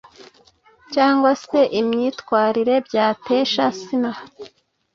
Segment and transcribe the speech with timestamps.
[0.93, 4.17] cyangwa se imyitwarire byatesha sner